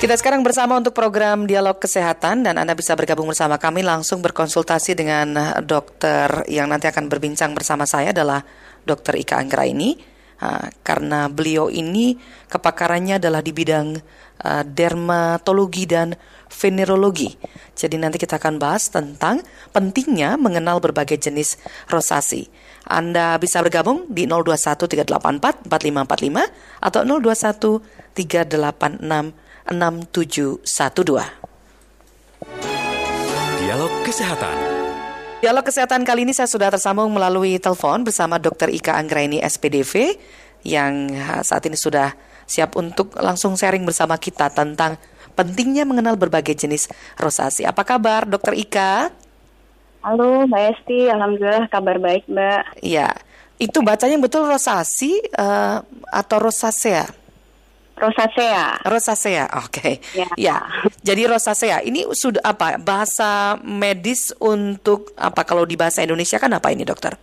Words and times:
Kita 0.00 0.16
sekarang 0.16 0.40
bersama 0.40 0.80
untuk 0.80 0.96
program 0.96 1.44
Dialog 1.44 1.76
Kesehatan 1.76 2.40
dan 2.40 2.56
Anda 2.56 2.72
bisa 2.72 2.96
bergabung 2.96 3.28
bersama 3.28 3.60
kami 3.60 3.84
langsung 3.84 4.24
berkonsultasi 4.24 4.96
dengan 4.96 5.60
dokter 5.60 6.48
yang 6.48 6.72
nanti 6.72 6.88
akan 6.88 7.12
berbincang 7.12 7.52
bersama 7.52 7.84
saya 7.84 8.16
adalah 8.16 8.40
Dr. 8.88 9.20
Ika 9.20 9.36
Anggraini. 9.36 10.00
Uh, 10.40 10.72
karena 10.80 11.28
beliau 11.28 11.68
ini 11.68 12.16
kepakarannya 12.48 13.20
adalah 13.20 13.44
di 13.44 13.52
bidang 13.52 14.00
uh, 14.40 14.64
dermatologi 14.64 15.84
dan 15.84 16.16
venerologi. 16.48 17.36
Jadi 17.76 18.00
nanti 18.00 18.16
kita 18.16 18.40
akan 18.40 18.56
bahas 18.56 18.88
tentang 18.88 19.44
pentingnya 19.76 20.40
mengenal 20.40 20.80
berbagai 20.80 21.20
jenis 21.20 21.60
rosasi. 21.92 22.48
Anda 22.88 23.36
bisa 23.36 23.60
bergabung 23.60 24.08
di 24.08 24.24
0213844545 24.24 26.88
atau 26.88 27.00
021386 27.04 29.39
6712. 29.68 30.64
Dialog 33.60 33.92
Kesehatan. 34.06 34.56
Dialog 35.40 35.64
Kesehatan 35.64 36.04
kali 36.04 36.24
ini 36.24 36.32
saya 36.32 36.48
sudah 36.48 36.72
tersambung 36.72 37.12
melalui 37.12 37.60
telepon 37.60 38.04
bersama 38.04 38.40
Dr. 38.40 38.72
Ika 38.72 38.96
Anggraini 38.96 39.40
SPDV 39.40 40.16
yang 40.64 41.12
saat 41.44 41.64
ini 41.68 41.76
sudah 41.76 42.12
siap 42.44 42.76
untuk 42.76 43.16
langsung 43.20 43.56
sharing 43.56 43.84
bersama 43.84 44.18
kita 44.18 44.50
tentang 44.50 45.00
pentingnya 45.38 45.86
mengenal 45.86 46.18
berbagai 46.18 46.52
jenis 46.58 46.90
rosasi. 47.16 47.64
Apa 47.64 47.86
kabar 47.86 48.26
Dr. 48.26 48.52
Ika? 48.58 49.08
Halo 50.00 50.48
Mbak 50.48 50.62
Esti, 50.76 51.12
Alhamdulillah 51.12 51.68
kabar 51.68 51.96
baik 52.00 52.24
Mbak. 52.24 52.80
Iya, 52.80 53.12
itu 53.60 53.78
bacanya 53.84 54.16
betul 54.16 54.48
rosasi 54.48 55.20
uh, 55.36 55.84
atau 56.08 56.36
rosacea? 56.40 57.04
Rosacea. 58.00 58.80
Rosacea, 58.88 59.44
oke. 59.60 59.68
Okay. 59.68 59.92
Ya. 60.16 60.28
ya. 60.40 60.56
Jadi 61.04 61.28
rosacea 61.28 61.84
ini 61.84 62.08
sudah 62.08 62.40
apa? 62.40 62.80
Bahasa 62.80 63.60
medis 63.60 64.32
untuk 64.40 65.12
apa? 65.20 65.44
Kalau 65.44 65.68
di 65.68 65.76
bahasa 65.76 66.00
Indonesia 66.00 66.40
kan 66.40 66.56
apa 66.56 66.72
ini, 66.72 66.88
dokter? 66.88 67.20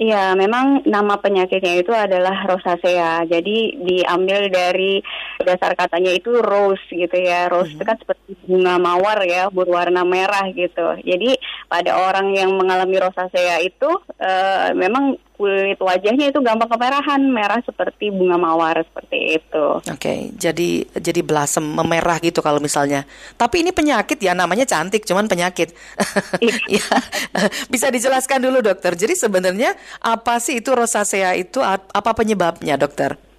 Iya, 0.00 0.32
memang 0.32 0.88
nama 0.88 1.20
penyakitnya 1.20 1.84
itu 1.84 1.92
adalah 1.92 2.48
rosacea. 2.48 3.28
Jadi 3.28 3.76
diambil 3.84 4.48
dari 4.48 5.04
dasar 5.44 5.76
katanya 5.76 6.08
itu 6.16 6.40
rose 6.40 6.80
gitu 6.88 7.20
ya. 7.20 7.52
Rose 7.52 7.76
itu 7.76 7.84
kan 7.84 8.00
seperti 8.00 8.32
bunga 8.48 8.80
mawar 8.80 9.20
ya, 9.28 9.52
berwarna 9.52 10.00
merah 10.08 10.48
gitu. 10.56 10.96
Jadi 11.04 11.36
pada 11.68 12.00
orang 12.00 12.32
yang 12.32 12.56
mengalami 12.56 12.96
rosacea 12.96 13.60
itu 13.60 13.92
uh, 14.16 14.72
memang 14.72 15.20
kulit 15.40 15.80
wajahnya 15.80 16.28
itu 16.28 16.38
gampang 16.44 16.68
kemerahan, 16.68 17.24
merah 17.32 17.64
seperti 17.64 18.12
bunga 18.12 18.36
mawar 18.36 18.84
seperti 18.84 19.40
itu. 19.40 19.64
Oke, 19.80 19.96
okay, 19.96 20.18
jadi 20.36 20.84
jadi 21.00 21.24
belasem 21.24 21.64
memerah 21.64 22.20
gitu 22.20 22.44
kalau 22.44 22.60
misalnya. 22.60 23.08
Tapi 23.40 23.64
ini 23.64 23.72
penyakit 23.72 24.20
ya, 24.20 24.36
namanya 24.36 24.68
cantik, 24.68 25.08
cuman 25.08 25.24
penyakit. 25.24 25.72
ya, 26.76 26.84
bisa 27.72 27.88
dijelaskan 27.88 28.44
dulu 28.44 28.60
dokter. 28.60 28.92
Jadi 28.92 29.16
sebenarnya 29.16 29.72
apa 30.04 30.36
sih 30.44 30.60
itu 30.60 30.76
rosacea 30.76 31.32
itu 31.40 31.64
apa 31.64 32.12
penyebabnya 32.12 32.76
dokter? 32.76 33.29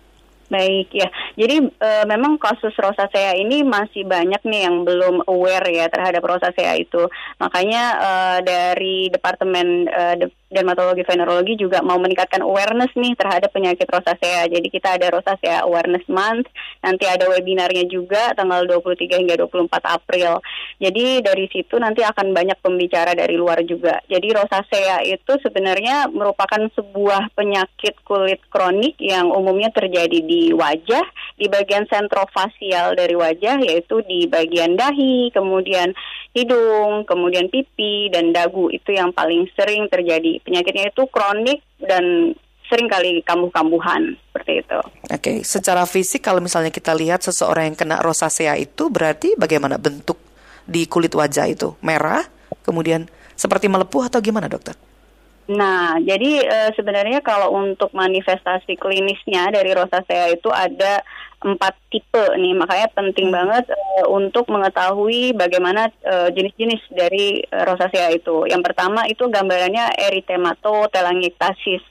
Baik 0.51 0.91
ya, 0.91 1.07
jadi 1.39 1.63
e, 1.63 1.89
memang 2.11 2.35
kasus 2.35 2.75
rosacea 2.75 3.39
ini 3.39 3.63
masih 3.63 4.03
banyak 4.03 4.43
nih 4.43 4.67
yang 4.67 4.83
belum 4.83 5.23
aware 5.23 5.63
ya 5.71 5.87
terhadap 5.87 6.19
rosacea 6.27 6.75
itu. 6.75 7.07
Makanya 7.39 7.83
e, 7.95 8.11
dari 8.43 8.97
departemen 9.07 9.87
e, 9.87 10.03
de 10.19 10.27
dermatologi 10.51 11.07
venerologi 11.07 11.55
juga 11.55 11.79
mau 11.79 11.95
meningkatkan 11.95 12.43
awareness 12.43 12.91
nih 12.99 13.15
terhadap 13.15 13.55
penyakit 13.55 13.87
rosacea. 13.87 14.51
Jadi 14.51 14.67
kita 14.67 14.99
ada 14.99 15.07
rosacea 15.07 15.63
awareness 15.63 16.03
month, 16.11 16.51
nanti 16.83 17.07
ada 17.07 17.31
webinarnya 17.31 17.87
juga 17.87 18.35
tanggal 18.35 18.67
23 18.67 19.23
hingga 19.23 19.39
24 19.39 19.71
April. 19.87 20.43
Jadi 20.75 21.23
dari 21.23 21.47
situ 21.47 21.79
nanti 21.79 22.03
akan 22.03 22.35
banyak 22.35 22.59
pembicara 22.59 23.15
dari 23.15 23.39
luar 23.39 23.63
juga. 23.63 24.03
Jadi 24.11 24.27
rosacea 24.35 25.07
itu 25.07 25.39
sebenarnya 25.39 26.11
merupakan 26.11 26.67
sebuah 26.75 27.31
penyakit 27.31 28.03
kulit 28.03 28.43
kronik 28.51 28.99
yang 28.99 29.31
umumnya 29.31 29.71
terjadi 29.71 30.19
di 30.19 30.40
wajah, 30.49 31.05
di 31.37 31.45
bagian 31.45 31.85
sentrofasial 31.85 32.97
dari 32.97 33.13
wajah 33.13 33.61
yaitu 33.61 34.01
di 34.09 34.25
bagian 34.25 34.73
dahi, 34.73 35.29
kemudian 35.29 35.93
hidung, 36.33 37.05
kemudian 37.05 37.53
pipi 37.53 38.09
dan 38.09 38.33
dagu 38.33 38.73
itu 38.73 38.97
yang 38.97 39.13
paling 39.13 39.45
sering 39.53 39.85
terjadi. 39.93 40.41
Penyakitnya 40.41 40.89
itu 40.89 41.05
kronik 41.13 41.61
dan 41.77 42.33
sering 42.65 42.89
kali 42.89 43.21
kambuh-kambuhan 43.21 44.15
seperti 44.31 44.63
itu. 44.63 44.79
Oke, 45.11 45.19
okay. 45.21 45.37
secara 45.43 45.83
fisik 45.83 46.23
kalau 46.23 46.39
misalnya 46.39 46.71
kita 46.71 46.95
lihat 46.95 47.21
seseorang 47.21 47.69
yang 47.69 47.77
kena 47.77 47.99
rosacea 47.99 48.55
itu 48.55 48.87
berarti 48.87 49.35
bagaimana 49.35 49.75
bentuk 49.75 50.15
di 50.63 50.87
kulit 50.87 51.11
wajah 51.11 51.51
itu? 51.51 51.75
Merah, 51.83 52.23
kemudian 52.63 53.11
seperti 53.35 53.67
melepuh 53.67 54.07
atau 54.07 54.23
gimana 54.23 54.47
dokter? 54.47 54.79
Nah, 55.49 55.97
jadi 55.97 56.45
e, 56.45 56.57
sebenarnya 56.77 57.25
kalau 57.25 57.49
untuk 57.57 57.89
manifestasi 57.97 58.77
klinisnya 58.77 59.49
dari 59.49 59.73
rosacea 59.73 60.29
itu 60.29 60.53
ada 60.53 61.01
empat 61.41 61.73
tipe 61.89 62.37
nih, 62.37 62.53
makanya 62.53 62.85
penting 62.93 63.33
hmm. 63.33 63.35
banget 63.35 63.65
e, 63.73 64.05
untuk 64.05 64.45
mengetahui 64.53 65.33
bagaimana 65.33 65.89
jenis-jenis 66.05 66.81
dari 66.93 67.41
e, 67.41 67.57
rosacea 67.65 68.13
itu. 68.13 68.45
Yang 68.45 68.61
pertama 68.69 69.09
itu 69.09 69.25
gambarannya 69.25 69.97
erythematotelangiectasis. 69.97 71.81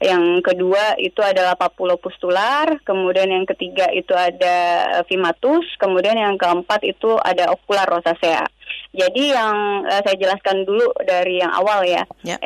Yang 0.00 0.24
kedua 0.44 0.96
itu 0.96 1.20
adalah 1.20 1.56
papulopustular, 1.56 2.80
kemudian 2.84 3.28
yang 3.28 3.44
ketiga 3.44 3.88
itu 3.92 4.16
ada 4.16 4.88
fimatus, 5.04 5.64
kemudian 5.76 6.16
yang 6.16 6.40
keempat 6.40 6.80
itu 6.84 7.20
ada 7.20 7.52
okular 7.52 7.84
rosacea. 7.84 8.48
Jadi 8.90 9.30
yang 9.30 9.86
uh, 9.86 10.02
saya 10.02 10.16
jelaskan 10.18 10.66
dulu 10.66 10.90
dari 11.06 11.38
yang 11.38 11.54
awal 11.54 11.86
ya, 11.86 12.02
yeah. 12.26 12.38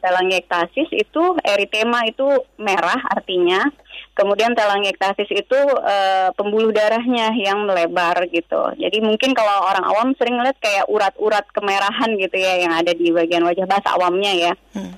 telangiectasis 0.00 0.92
itu 0.92 1.22
eritema 1.40 2.04
itu 2.04 2.24
merah 2.60 3.00
artinya, 3.12 3.64
kemudian 4.12 4.52
telangiectasis 4.52 5.28
itu 5.32 5.60
uh, 5.80 6.28
pembuluh 6.36 6.68
darahnya 6.68 7.32
yang 7.36 7.64
melebar 7.64 8.28
gitu. 8.28 8.76
Jadi 8.76 9.00
mungkin 9.00 9.32
kalau 9.32 9.68
orang 9.68 9.84
awam 9.88 10.08
sering 10.20 10.36
lihat 10.36 10.60
kayak 10.60 10.84
urat-urat 10.88 11.48
kemerahan 11.56 12.12
gitu 12.20 12.36
ya 12.36 12.60
yang 12.68 12.72
ada 12.76 12.92
di 12.92 13.08
bagian 13.08 13.44
wajah 13.44 13.64
bahasa 13.64 13.96
awamnya 13.96 14.32
ya. 14.36 14.52
Hmm. 14.76 14.94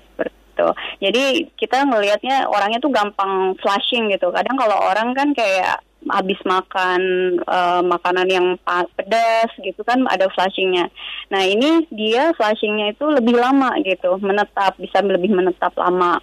Jadi 1.00 1.48
kita 1.56 1.88
ngelihatnya 1.88 2.44
orangnya 2.44 2.84
tuh 2.84 2.92
gampang 2.92 3.56
flushing 3.64 4.12
gitu. 4.12 4.28
Kadang 4.28 4.60
kalau 4.60 4.76
orang 4.76 5.16
kan 5.16 5.32
kayak 5.32 5.80
habis 6.08 6.40
makan 6.48 7.00
uh, 7.44 7.84
makanan 7.84 8.26
yang 8.30 8.46
pedas 8.96 9.52
gitu 9.60 9.84
kan 9.84 10.00
ada 10.08 10.32
flushingnya. 10.32 10.88
Nah 11.28 11.44
ini 11.44 11.84
dia 11.92 12.32
flushingnya 12.32 12.96
itu 12.96 13.04
lebih 13.04 13.36
lama 13.36 13.76
gitu, 13.84 14.16
menetap 14.24 14.80
bisa 14.80 15.04
lebih 15.04 15.34
menetap 15.34 15.76
lama. 15.76 16.22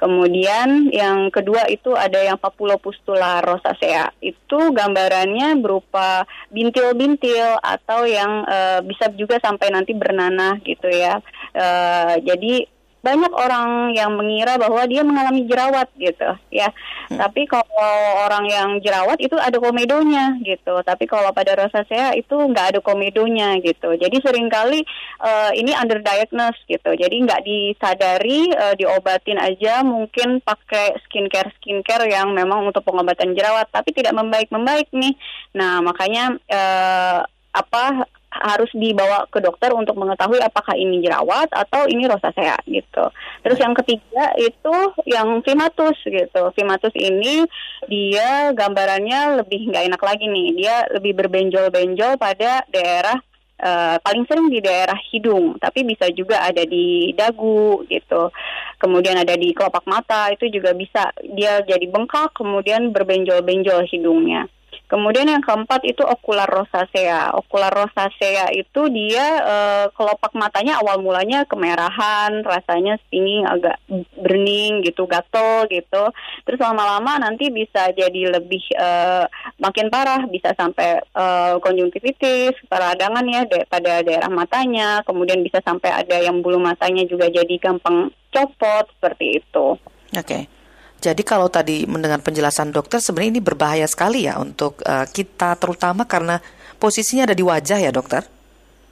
Kemudian 0.00 0.88
yang 0.94 1.28
kedua 1.28 1.68
itu 1.68 1.92
ada 1.92 2.24
yang 2.24 2.40
papulopustular 2.40 3.44
rosacea. 3.44 4.08
Itu 4.24 4.72
gambarannya 4.72 5.60
berupa 5.60 6.24
bintil-bintil 6.48 7.60
atau 7.60 8.08
yang 8.08 8.48
uh, 8.48 8.80
bisa 8.80 9.12
juga 9.12 9.36
sampai 9.44 9.68
nanti 9.68 9.92
bernanah 9.92 10.56
gitu 10.64 10.88
ya. 10.88 11.20
Uh, 11.52 12.16
jadi 12.24 12.64
banyak 12.98 13.30
orang 13.30 13.94
yang 13.94 14.18
mengira 14.18 14.58
bahwa 14.58 14.82
dia 14.90 15.06
mengalami 15.06 15.46
jerawat 15.46 15.86
gitu 15.94 16.34
ya. 16.50 16.68
Hmm. 17.08 17.18
Tapi 17.22 17.46
kalau 17.46 17.94
orang 18.26 18.44
yang 18.50 18.68
jerawat 18.82 19.22
itu 19.22 19.38
ada 19.38 19.54
komedonya 19.62 20.34
gitu. 20.42 20.82
Tapi 20.82 21.06
kalau 21.06 21.30
pada 21.30 21.54
rosacea 21.54 22.18
itu 22.18 22.34
nggak 22.34 22.74
ada 22.74 22.80
komedonya 22.82 23.54
gitu. 23.62 23.94
Jadi 23.94 24.18
sering 24.18 24.50
kali 24.50 24.82
uh, 25.22 25.54
ini 25.54 25.72
underdiagnosed 25.78 26.66
gitu. 26.66 26.90
Jadi 26.98 27.16
nggak 27.22 27.44
disadari 27.46 28.50
uh, 28.50 28.74
diobatin 28.74 29.38
aja 29.38 29.86
mungkin 29.86 30.42
pakai 30.42 30.98
skincare 31.06 31.54
skincare 31.62 32.10
yang 32.10 32.34
memang 32.34 32.66
untuk 32.66 32.82
pengobatan 32.82 33.32
jerawat 33.38 33.70
tapi 33.70 33.94
tidak 33.94 34.12
membaik 34.18 34.50
membaik 34.50 34.90
nih. 34.90 35.14
Nah 35.54 35.78
makanya 35.86 36.34
uh, 36.50 37.22
apa 37.54 38.06
harus 38.40 38.70
dibawa 38.74 39.26
ke 39.28 39.42
dokter 39.42 39.74
untuk 39.74 39.98
mengetahui 39.98 40.38
apakah 40.40 40.74
ini 40.78 41.02
jerawat 41.02 41.50
atau 41.50 41.86
ini 41.90 42.06
rosacea 42.06 42.56
gitu. 42.66 43.04
Terus 43.42 43.58
yang 43.58 43.74
ketiga 43.74 44.34
itu 44.38 44.76
yang 45.06 45.42
fimatus 45.42 45.98
gitu. 46.06 46.42
Fimatus 46.54 46.94
ini 46.94 47.44
dia 47.90 48.54
gambarannya 48.54 49.42
lebih 49.42 49.70
nggak 49.74 49.86
enak 49.90 50.02
lagi 50.02 50.26
nih. 50.26 50.48
Dia 50.56 50.74
lebih 50.94 51.18
berbenjol-benjol 51.18 52.16
pada 52.18 52.62
daerah 52.70 53.18
Uh, 53.58 53.98
paling 54.06 54.22
sering 54.30 54.54
di 54.54 54.62
daerah 54.62 54.94
hidung, 55.10 55.58
tapi 55.58 55.82
bisa 55.82 56.06
juga 56.14 56.46
ada 56.46 56.62
di 56.62 57.10
dagu 57.10 57.82
gitu. 57.90 58.30
Kemudian 58.78 59.18
ada 59.18 59.34
di 59.34 59.50
kelopak 59.50 59.82
mata 59.82 60.30
itu 60.30 60.46
juga 60.46 60.70
bisa 60.78 61.10
dia 61.34 61.58
jadi 61.66 61.90
bengkak, 61.90 62.38
kemudian 62.38 62.94
berbenjol-benjol 62.94 63.82
hidungnya. 63.90 64.46
Kemudian 64.88 65.28
yang 65.28 65.44
keempat 65.44 65.84
itu 65.84 66.00
okular 66.00 66.48
rosacea. 66.48 67.36
Okular 67.36 67.68
rosacea 67.68 68.48
itu 68.56 68.88
dia 68.88 69.26
uh, 69.44 69.86
kelopak 69.92 70.32
matanya 70.32 70.80
awal 70.80 71.04
mulanya 71.04 71.44
kemerahan, 71.44 72.40
rasanya 72.40 72.96
stinging 73.06 73.44
agak 73.44 73.76
burning 74.16 74.80
gitu, 74.80 75.04
gatel 75.04 75.68
gitu. 75.68 76.08
Terus 76.48 76.60
lama-lama 76.64 77.20
nanti 77.20 77.52
bisa 77.52 77.92
jadi 77.92 78.32
lebih 78.40 78.64
uh, 78.80 79.28
makin 79.60 79.92
parah, 79.92 80.24
bisa 80.24 80.56
sampai 80.56 81.04
uh, 81.12 81.60
konjungtivitis, 81.60 82.56
peradangan 82.72 83.28
ya 83.28 83.44
de 83.44 83.68
pada 83.68 84.00
daerah 84.00 84.32
matanya. 84.32 85.04
Kemudian 85.04 85.44
bisa 85.44 85.60
sampai 85.60 85.92
ada 85.92 86.16
yang 86.16 86.40
bulu 86.40 86.56
matanya 86.56 87.04
juga 87.04 87.28
jadi 87.28 87.60
gampang 87.60 88.08
copot 88.32 88.88
seperti 88.96 89.44
itu. 89.44 89.76
Oke. 90.16 90.24
Okay. 90.24 90.57
Jadi 90.98 91.22
kalau 91.22 91.46
tadi 91.46 91.86
mendengar 91.86 92.18
penjelasan 92.18 92.74
dokter 92.74 92.98
sebenarnya 92.98 93.38
ini 93.38 93.42
berbahaya 93.42 93.86
sekali 93.86 94.26
ya 94.26 94.34
untuk 94.42 94.82
uh, 94.82 95.06
kita 95.06 95.54
terutama 95.54 96.10
karena 96.10 96.42
posisinya 96.82 97.30
ada 97.30 97.36
di 97.38 97.44
wajah 97.46 97.78
ya 97.78 97.94
dokter. 97.94 98.26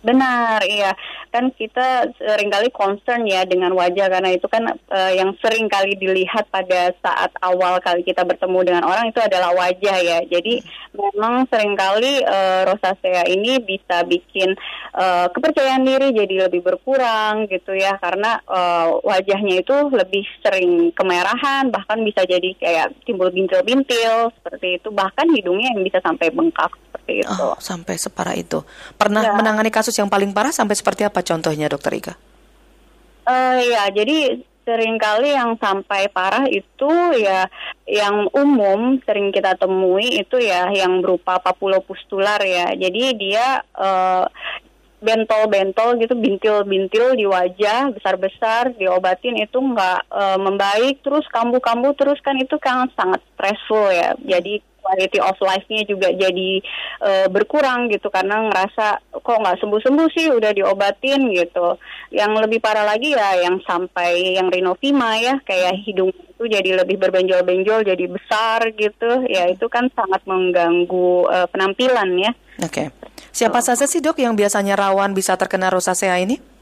Benar, 0.06 0.62
iya. 0.70 0.94
Kan 1.34 1.50
kita 1.50 2.14
sering 2.14 2.46
kali 2.46 2.70
concern 2.70 3.26
ya 3.26 3.42
dengan 3.42 3.74
wajah 3.74 4.06
karena 4.06 4.30
itu 4.30 4.46
kan 4.46 4.70
uh, 4.70 5.12
yang 5.12 5.34
sering 5.42 5.66
kali 5.66 5.98
dilihat 5.98 6.46
pada 6.54 6.94
saat 7.02 7.34
awal 7.42 7.82
kali 7.82 8.06
kita 8.06 8.22
bertemu 8.22 8.58
dengan 8.62 8.84
orang 8.86 9.10
itu 9.10 9.18
adalah 9.18 9.50
wajah 9.50 9.96
ya. 9.98 10.22
Jadi 10.30 10.62
memang 10.94 11.50
sering 11.50 11.74
kali 11.74 12.22
uh, 12.22 12.70
rosacea 12.70 13.26
ini 13.26 13.58
bisa 13.58 14.06
bikin 14.06 14.54
uh, 14.94 15.26
kepercayaan 15.34 15.82
diri 15.82 16.14
jadi 16.14 16.48
lebih 16.48 16.62
berkurang 16.62 17.50
gitu 17.50 17.76
ya 17.76 17.98
karena 18.00 18.40
uh, 18.48 19.02
wajahnya 19.04 19.60
itu 19.60 19.76
lebih 19.92 20.24
sering 20.40 20.90
kemerahan 20.96 21.68
bahkan 21.68 22.00
bisa 22.06 22.24
jadi 22.24 22.50
kayak 22.56 22.96
timbul 23.04 23.28
bintil-bintil 23.28 24.32
seperti 24.40 24.80
itu 24.80 24.88
bahkan 24.94 25.28
hidungnya 25.34 25.74
yang 25.76 25.82
bisa 25.84 26.00
sampai 26.00 26.32
bengkak 26.32 26.72
seperti 26.96 27.22
itu. 27.22 27.42
Oh, 27.44 27.56
sampai 27.60 27.94
separah 28.00 28.34
itu. 28.34 28.64
Pernah 28.96 29.22
ya. 29.22 29.32
menangani 29.36 29.70
kasus 29.70 29.95
yang 29.98 30.12
paling 30.12 30.30
parah 30.36 30.52
sampai 30.52 30.76
seperti 30.76 31.02
apa 31.04 31.24
contohnya, 31.24 31.66
Dokter 31.66 31.92
Ika? 31.96 32.14
Uh, 33.26 33.58
ya, 33.58 33.90
jadi 33.90 34.40
sering 34.66 34.98
kali 34.98 35.30
yang 35.30 35.54
sampai 35.62 36.10
parah 36.10 36.42
itu 36.50 36.90
ya 37.22 37.46
yang 37.86 38.26
umum 38.34 38.98
sering 39.06 39.30
kita 39.30 39.54
temui 39.54 40.18
itu 40.18 40.42
ya 40.42 40.66
yang 40.74 40.98
berupa 41.02 41.38
papulopustular 41.38 42.42
ya. 42.42 42.74
Jadi 42.74 43.02
dia 43.14 43.62
uh, 43.78 44.26
bentol-bentol 45.06 46.00
gitu, 46.00 46.18
bintil-bintil 46.18 47.14
di 47.14 47.28
wajah 47.28 47.92
besar-besar, 47.92 48.74
diobatin 48.74 49.36
itu 49.36 49.54
nggak 49.60 50.08
e, 50.08 50.22
membaik, 50.40 51.04
terus 51.04 51.28
kambuh-kambuh 51.28 51.92
terus 51.94 52.18
kan 52.24 52.34
itu 52.40 52.56
kan 52.56 52.88
sangat 52.96 53.20
stressful 53.36 53.92
ya. 53.92 54.16
Jadi 54.24 54.64
quality 54.86 55.18
of 55.18 55.34
life-nya 55.42 55.82
juga 55.82 56.14
jadi 56.14 56.62
uh, 57.02 57.26
berkurang 57.26 57.90
gitu 57.90 58.06
karena 58.06 58.46
ngerasa 58.46 59.02
kok 59.10 59.40
nggak 59.42 59.58
sembuh-sembuh 59.58 60.08
sih 60.14 60.30
udah 60.30 60.54
diobatin 60.54 61.26
gitu. 61.34 61.74
Yang 62.14 62.32
lebih 62.46 62.62
parah 62.62 62.86
lagi 62.86 63.10
ya 63.18 63.42
yang 63.42 63.58
sampai 63.66 64.38
yang 64.38 64.46
rinofima 64.46 65.18
ya 65.18 65.42
kayak 65.42 65.82
hidung 65.82 66.14
itu 66.14 66.46
jadi 66.46 66.86
lebih 66.86 67.02
berbenjol-benjol 67.02 67.82
jadi 67.82 68.04
besar 68.06 68.70
gitu. 68.78 69.26
Ya 69.26 69.50
itu 69.50 69.66
kan 69.66 69.90
sangat 69.98 70.22
mengganggu 70.30 71.26
uh, 71.26 71.46
penampilan 71.50 72.14
ya. 72.22 72.30
Oke. 72.62 72.70
Okay. 72.70 72.88
Siapa 73.34 73.60
saja 73.60 73.84
sih 73.84 74.00
dok 74.00 74.16
yang 74.16 74.32
biasanya 74.32 74.78
rawan 74.78 75.12
bisa 75.12 75.36
terkena 75.36 75.68
rosacea 75.68 76.16
ini? 76.22 76.55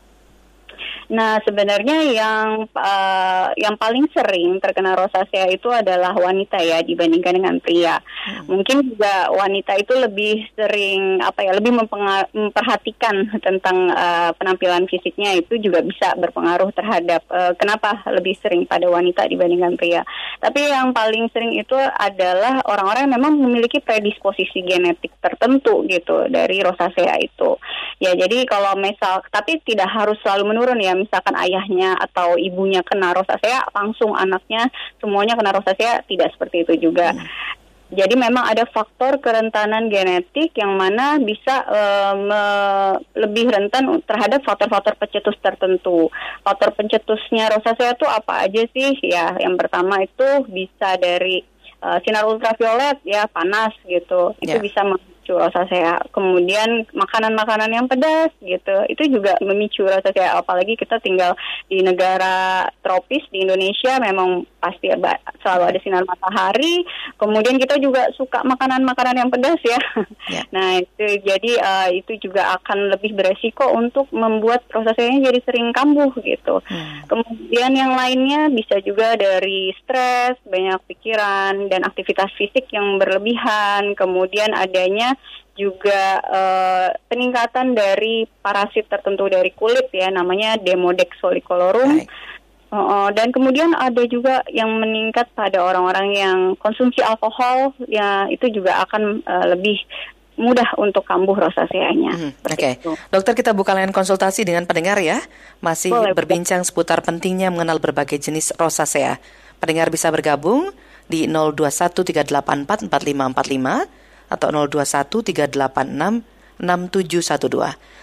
Nah, 1.13 1.37
sebenarnya 1.45 2.01
yang 2.09 2.65
uh, 2.73 3.49
yang 3.61 3.77
paling 3.77 4.09
sering 4.17 4.57
terkena 4.57 4.97
rosacea 4.97 5.53
itu 5.53 5.69
adalah 5.69 6.17
wanita 6.17 6.57
ya 6.65 6.81
dibandingkan 6.81 7.37
dengan 7.37 7.57
pria. 7.61 8.01
Hmm. 8.01 8.57
Mungkin 8.57 8.95
juga 8.95 9.29
wanita 9.29 9.77
itu 9.77 9.93
lebih 9.93 10.49
sering 10.57 11.21
apa 11.21 11.45
ya, 11.45 11.53
lebih 11.53 11.77
memperhatikan 11.77 13.37
tentang 13.45 13.93
uh, 13.93 14.33
penampilan 14.41 14.89
fisiknya 14.89 15.37
itu 15.37 15.61
juga 15.61 15.85
bisa 15.85 16.17
berpengaruh 16.17 16.73
terhadap 16.73 17.21
uh, 17.29 17.53
kenapa 17.61 18.01
lebih 18.09 18.33
sering 18.41 18.65
pada 18.65 18.89
wanita 18.89 19.29
dibandingkan 19.29 19.77
pria. 19.77 20.03
Tapi 20.41 20.73
yang 20.73 20.97
paling 20.97 21.29
sering 21.37 21.53
itu 21.61 21.77
adalah 21.77 22.65
orang-orang 22.65 23.09
yang 23.09 23.15
memang 23.21 23.35
memiliki 23.37 23.85
predisposisi 23.85 24.65
genetik 24.65 25.13
tertentu 25.21 25.85
gitu 25.85 26.33
dari 26.33 26.65
rosacea 26.65 27.21
itu. 27.21 27.61
Ya, 28.01 28.17
jadi 28.17 28.49
kalau 28.49 28.75
misal 28.81 29.21
tapi 29.31 29.61
tidak 29.63 29.89
harus 29.93 30.19
selalu 30.25 30.55
menurun 30.55 30.81
ya 30.81 30.94
misalkan 30.95 31.35
ayahnya 31.37 31.99
atau 31.99 32.39
ibunya 32.39 32.81
kena 32.87 33.13
rosacea 33.13 33.67
langsung 33.75 34.15
anaknya 34.15 34.71
semuanya 34.99 35.35
kena 35.37 35.55
rosacea 35.55 36.03
tidak 36.07 36.33
seperti 36.35 36.65
itu 36.65 36.91
juga. 36.91 37.13
Hmm. 37.13 37.27
Jadi 37.95 38.19
memang 38.19 38.43
ada 38.43 38.67
faktor 38.67 39.23
kerentanan 39.23 39.87
genetik 39.87 40.51
yang 40.59 40.75
mana 40.75 41.21
bisa 41.23 41.63
uh, 41.69 42.15
me, 42.19 42.43
lebih 43.15 43.55
rentan 43.55 44.03
terhadap 44.03 44.43
faktor-faktor 44.43 44.99
pencetus 44.99 45.39
tertentu. 45.39 46.11
Faktor 46.43 46.75
pencetusnya 46.75 47.55
rosacea 47.55 47.95
itu 47.95 48.09
apa 48.09 48.51
aja 48.51 48.63
sih? 48.75 48.99
Ya, 49.05 49.39
yang 49.39 49.55
pertama 49.55 50.03
itu 50.03 50.27
bisa 50.51 50.99
dari 50.99 51.47
uh, 51.85 52.03
sinar 52.03 52.27
ultraviolet 52.27 52.99
ya 53.07 53.31
panas 53.31 53.77
gitu. 53.87 54.35
Itu 54.43 54.59
yeah. 54.59 54.65
bisa 54.65 54.81
memicu 55.25 55.41
rosacea. 55.41 55.97
Kemudian 56.13 56.85
makanan-makanan 56.93 57.73
yang 57.73 57.87
pedas 57.89 58.29
gitu, 58.45 58.77
itu 58.93 59.03
juga 59.09 59.41
memicu 59.41 59.89
rosacea. 59.89 60.37
Apalagi 60.37 60.77
kita 60.77 61.01
tinggal 61.01 61.33
di 61.65 61.81
negara 61.81 62.69
tropis 62.85 63.25
di 63.33 63.49
Indonesia, 63.49 63.97
memang 63.97 64.45
pasti 64.65 64.89
selalu 65.45 65.65
ada 65.69 65.79
sinar 65.85 66.05
matahari. 66.09 66.89
Kemudian 67.21 67.61
kita 67.61 67.77
juga 67.77 68.09
suka 68.17 68.41
makanan-makanan 68.41 69.21
yang 69.21 69.31
pedas 69.31 69.61
ya. 69.61 69.77
Yeah. 70.33 70.47
Nah 70.55 70.81
itu 70.81 71.21
jadi 71.27 71.53
uh, 71.61 71.89
itu 71.91 72.17
juga 72.23 72.55
akan 72.57 72.95
lebih 72.95 73.19
beresiko 73.19 73.75
untuk 73.75 74.07
membuat 74.15 74.63
rosaceanya 74.71 75.29
jadi 75.29 75.41
sering 75.45 75.75
kambuh 75.75 76.15
gitu. 76.23 76.63
Hmm. 76.65 77.05
Kemudian 77.11 77.75
yang 77.75 77.93
lainnya 77.93 78.49
bisa 78.49 78.79
juga 78.81 79.19
dari 79.19 79.75
stres, 79.83 80.39
banyak 80.47 80.79
pikiran 80.87 81.69
dan 81.69 81.83
aktivitas 81.83 82.31
fisik 82.39 82.71
yang 82.71 83.03
berlebihan. 83.03 83.99
Kemudian 83.99 84.55
adanya 84.55 85.19
juga 85.55 86.19
uh, 86.23 86.89
peningkatan 87.07 87.79
dari 87.79 88.27
parasit 88.43 88.91
tertentu 88.91 89.31
dari 89.31 89.55
kulit 89.55 89.87
ya 89.95 90.11
namanya 90.11 90.59
Demodex 90.59 91.15
folliculorum. 91.23 92.03
Uh, 92.75 93.07
dan 93.15 93.31
kemudian 93.31 93.71
ada 93.79 94.03
juga 94.11 94.43
yang 94.51 94.67
meningkat 94.83 95.31
pada 95.39 95.63
orang-orang 95.63 96.11
yang 96.11 96.39
konsumsi 96.59 96.99
alkohol 97.07 97.71
ya 97.87 98.27
itu 98.27 98.51
juga 98.51 98.83
akan 98.83 99.23
uh, 99.23 99.47
lebih 99.55 99.79
mudah 100.35 100.67
untuk 100.83 101.07
kambuh 101.07 101.39
rosaceanya. 101.39 102.11
Hmm, 102.19 102.35
Oke, 102.51 102.83
okay. 102.83 102.83
dokter 103.15 103.39
kita 103.39 103.55
buka 103.55 103.71
layanan 103.71 103.95
konsultasi 103.95 104.43
dengan 104.43 104.67
pendengar 104.67 104.99
ya. 104.99 105.23
Masih 105.63 105.95
Boleh, 105.95 106.11
berbincang 106.11 106.67
seputar 106.67 107.07
pentingnya 107.07 107.55
mengenal 107.55 107.79
berbagai 107.79 108.19
jenis 108.19 108.51
rosacea. 108.59 109.23
Pendengar 109.63 109.95
bisa 109.95 110.11
bergabung 110.11 110.75
di 111.07 111.31
0213844545 111.31 112.91
atau 114.27 114.49
0213866712. 116.59 116.59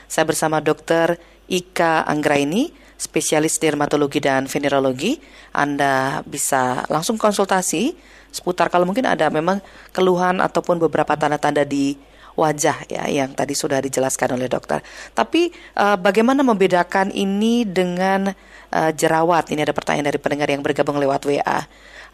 Saya 0.07 0.23
bersama 0.23 0.63
Dr. 0.63 1.19
Ika 1.51 2.07
Anggraini, 2.07 2.71
spesialis 3.01 3.57
dermatologi 3.57 4.21
dan 4.21 4.45
venerologi. 4.45 5.17
Anda 5.57 6.21
bisa 6.21 6.85
langsung 6.85 7.17
konsultasi 7.17 7.97
seputar 8.29 8.69
kalau 8.69 8.85
mungkin 8.85 9.09
ada 9.09 9.33
memang 9.33 9.57
keluhan 9.89 10.37
ataupun 10.37 10.77
beberapa 10.77 11.17
tanda-tanda 11.17 11.65
di 11.65 11.97
wajah 12.37 12.87
ya 12.87 13.03
yang 13.11 13.33
tadi 13.33 13.57
sudah 13.57 13.81
dijelaskan 13.81 14.37
oleh 14.37 14.47
dokter. 14.47 14.79
Tapi 15.17 15.51
uh, 15.75 15.97
bagaimana 15.97 16.45
membedakan 16.45 17.09
ini 17.11 17.65
dengan 17.65 18.31
uh, 18.71 18.91
jerawat? 18.93 19.49
Ini 19.51 19.65
ada 19.65 19.75
pertanyaan 19.75 20.13
dari 20.13 20.19
pendengar 20.21 20.47
yang 20.53 20.61
bergabung 20.63 21.01
lewat 21.01 21.25
WA. 21.27 21.65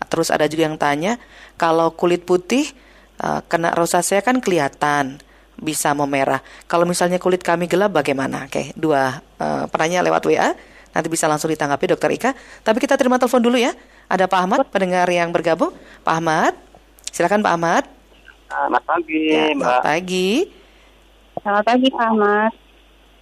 Terus 0.07 0.31
ada 0.31 0.47
juga 0.47 0.71
yang 0.71 0.79
tanya 0.79 1.19
kalau 1.59 1.93
kulit 1.93 2.23
putih 2.23 2.65
uh, 3.21 3.43
kena 3.45 3.75
rosacea 3.75 4.23
kan 4.23 4.39
kelihatan 4.41 5.21
bisa 5.57 5.93
memerah. 5.97 6.41
Kalau 6.69 6.85
misalnya 6.85 7.17
kulit 7.17 7.41
kami 7.41 7.65
gelap 7.65 7.93
bagaimana? 7.93 8.45
Oke, 8.45 8.73
dua 8.77 9.21
uh, 9.41 9.65
pertanyaan 9.69 10.05
lewat 10.05 10.23
WA. 10.29 10.49
Nanti 10.91 11.07
bisa 11.07 11.25
langsung 11.25 11.51
ditanggapi 11.51 11.95
Dokter 11.95 12.11
Ika. 12.11 12.31
Tapi 12.63 12.77
kita 12.79 12.99
terima 12.99 13.19
telepon 13.19 13.43
dulu 13.43 13.57
ya. 13.59 13.71
Ada 14.07 14.27
Pak 14.27 14.39
Ahmad, 14.39 14.59
pendengar 14.71 15.07
yang 15.11 15.31
bergabung. 15.31 15.75
Pak 16.03 16.13
Ahmad, 16.13 16.53
silakan 17.11 17.43
Pak 17.43 17.53
Ahmad. 17.53 17.83
Selamat 18.47 18.83
pagi, 18.87 19.23
ya, 19.27 19.43
Mbak. 19.51 19.59
Selamat 19.59 19.83
pagi. 19.83 20.29
Selamat 21.43 21.63
pagi, 21.67 21.87
Pak 21.91 22.05
Ahmad. 22.07 22.51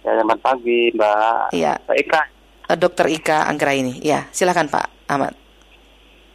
Ya, 0.06 0.10
selamat 0.14 0.38
pagi, 0.38 0.80
Mbak. 0.94 1.44
Iya. 1.50 1.72
Pak 1.82 1.96
Ika. 1.98 2.22
Eh, 2.70 2.78
Dokter 2.78 3.06
Ika 3.10 3.38
Anggra 3.50 3.72
ini. 3.74 3.98
Ya, 4.02 4.30
silakan 4.30 4.70
Pak 4.70 4.86
Ahmad 5.10 5.46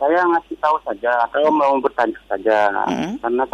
saya 0.01 0.25
ngasih 0.25 0.57
tahu 0.57 0.81
saja 0.81 1.29
atau 1.29 1.53
mau 1.53 1.77
bertanya 1.77 2.17
saja 2.25 2.73
hmm. 2.89 3.21
karena 3.21 3.45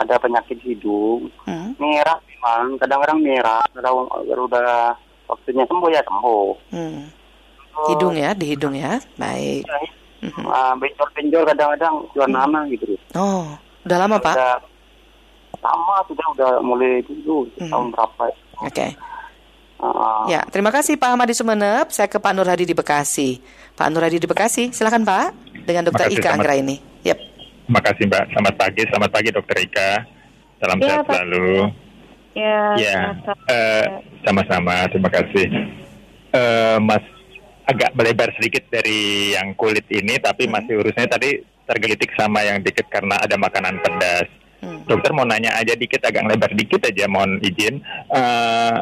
ada 0.00 0.16
penyakit 0.16 0.56
hidung 0.64 1.28
hmm. 1.44 1.76
merah 1.76 2.16
memang 2.24 2.80
kadang-kadang 2.80 3.20
merah 3.20 3.60
kalau 3.76 4.08
udah 4.24 4.96
waktunya 5.30 5.64
sembuh 5.66 5.90
ya 5.90 6.00
sembuh 6.04 6.48
hmm. 6.72 7.02
hidung 7.92 8.14
ya 8.14 8.30
di 8.32 8.44
hidung 8.52 8.74
ya 8.76 9.00
baik 9.18 9.64
ya, 9.64 9.78
uh, 10.30 10.72
benjol-benjol 10.78 11.42
kadang-kadang 11.48 11.94
keluar 12.12 12.28
hmm. 12.28 12.36
nama 12.36 12.58
gitu 12.70 12.84
oh 13.16 13.56
udah 13.84 13.98
lama 14.00 14.16
pak 14.20 14.36
udah, 14.36 14.56
lama 15.64 15.96
sudah 16.04 16.26
udah 16.36 16.50
mulai 16.60 17.00
dulu 17.08 17.48
hmm. 17.56 17.72
tahun 17.72 17.86
berapa. 17.96 18.24
Oke. 18.60 18.68
Okay. 18.68 18.90
Uh, 19.80 20.24
ya, 20.30 20.40
terima 20.48 20.70
kasih 20.70 20.96
Pak 20.96 21.16
Ahmad 21.16 21.28
di 21.28 21.36
Sumeneb. 21.36 21.88
Saya 21.92 22.08
ke 22.08 22.20
Pak 22.20 22.32
Nur 22.36 22.46
Hadi 22.48 22.68
di 22.68 22.76
Bekasi. 22.76 23.40
Pak 23.74 23.88
Nur 23.90 24.04
Hadi 24.04 24.22
di 24.22 24.28
Bekasi, 24.28 24.70
silakan 24.70 25.02
Pak 25.02 25.34
dengan 25.66 25.88
Dokter 25.88 26.08
Ika 26.12 26.36
Anggra 26.36 26.54
ini. 26.56 26.78
Yep. 27.04 27.18
Terima 27.64 27.80
kasih 27.80 28.04
Mbak. 28.06 28.24
Selamat 28.32 28.54
pagi, 28.60 28.82
selamat 28.86 29.10
pagi 29.10 29.28
Dokter 29.32 29.56
Ika. 29.60 29.90
Salam 30.62 30.78
ya, 30.80 30.86
sehat 30.88 31.04
selalu. 31.10 31.83
Ya, 32.34 32.74
ya. 32.76 32.98
Uh, 33.26 33.86
sama-sama. 34.26 34.90
Terima 34.90 35.10
kasih. 35.10 35.46
Uh, 36.34 36.78
Mas 36.82 37.04
agak 37.64 37.96
melebar 37.96 38.28
sedikit 38.36 38.68
dari 38.68 39.32
yang 39.32 39.56
kulit 39.56 39.86
ini, 39.88 40.20
tapi 40.20 40.44
hmm. 40.44 40.52
masih 40.52 40.74
urusnya 40.82 41.08
tadi 41.08 41.40
tergelitik 41.64 42.12
sama 42.12 42.44
yang 42.44 42.60
dikit 42.60 42.84
karena 42.92 43.16
ada 43.22 43.40
makanan 43.40 43.80
pedas. 43.80 44.28
Hmm. 44.60 44.84
Dokter 44.84 45.16
mau 45.16 45.24
nanya 45.24 45.56
aja 45.56 45.72
dikit, 45.72 46.04
agak 46.04 46.28
lebar 46.28 46.52
dikit 46.52 46.84
aja, 46.84 47.08
mohon 47.08 47.40
izin. 47.40 47.80
Uh, 48.12 48.76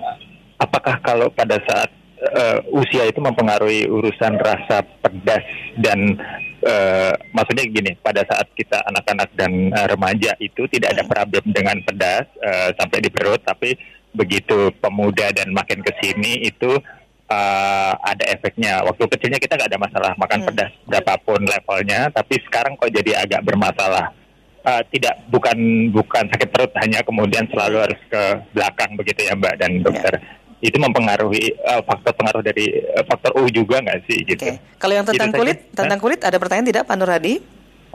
apakah 0.59 0.99
kalau 1.03 1.31
pada 1.31 1.63
saat 1.63 1.91
uh, 2.35 2.59
usia 2.75 3.07
itu 3.07 3.19
mempengaruhi 3.23 3.87
urusan 3.87 4.39
rasa 4.39 4.83
pedas 5.03 5.47
dan 5.79 6.19
uh, 6.65 7.13
maksudnya 7.35 7.65
gini, 7.69 7.93
pada 8.01 8.23
saat 8.27 8.49
kita 8.55 8.81
anak-anak 8.89 9.31
dan 9.37 9.71
uh, 9.71 9.87
remaja 9.91 10.35
itu 10.43 10.67
tidak 10.71 10.97
ada 10.97 11.05
hmm. 11.07 11.13
problem 11.13 11.45
dengan 11.51 11.77
pedas 11.85 12.27
uh, 12.43 12.71
sampai 12.79 12.99
di 13.03 13.11
perut, 13.11 13.43
tapi 13.43 13.77
begitu 14.13 14.69
pemuda 14.81 15.33
dan 15.33 15.51
makin 15.57 15.81
ke 15.81 15.93
sini 16.03 16.45
itu 16.45 16.71
uh, 17.31 17.93
ada 18.03 18.25
efeknya. 18.29 18.85
Waktu 18.85 19.05
kecilnya 19.09 19.41
kita 19.41 19.57
nggak 19.57 19.71
ada 19.73 19.81
masalah 19.81 20.13
makan 20.19 20.39
hmm. 20.43 20.49
pedas 20.53 20.73
berapapun 20.85 21.41
levelnya, 21.45 22.09
tapi 22.13 22.39
sekarang 22.47 22.77
kok 22.77 22.93
jadi 22.93 23.25
agak 23.25 23.43
bermasalah. 23.47 24.13
Uh, 24.63 24.79
tidak 24.95 25.19
bukan 25.27 25.91
bukan 25.91 26.23
sakit 26.31 26.55
perut 26.55 26.71
hanya 26.79 27.03
kemudian 27.03 27.51
selalu 27.51 27.83
harus 27.83 27.99
ke 28.07 28.23
belakang 28.55 28.95
begitu 28.95 29.27
ya 29.27 29.35
Mbak 29.35 29.55
dan 29.59 29.83
dokter. 29.83 30.15
Yeah. 30.23 30.42
Itu 30.63 30.79
mempengaruhi 30.79 31.59
uh, 31.67 31.83
faktor 31.83 32.15
pengaruh 32.15 32.43
dari 32.47 32.71
uh, 32.95 33.03
faktor 33.03 33.35
U 33.43 33.51
juga 33.51 33.83
nggak 33.83 33.99
sih 34.07 34.23
gitu. 34.23 34.47
Okay. 34.47 34.63
Kalau 34.79 34.95
yang 34.95 35.07
tentang 35.07 35.35
gitu 35.35 35.41
kulit, 35.43 35.59
saja. 35.59 35.77
tentang 35.83 35.99
kulit 35.99 36.21
ada 36.23 36.37
pertanyaan 36.39 36.69
tidak 36.71 36.83
Pak 36.87 36.97
Nuradi? 36.97 37.35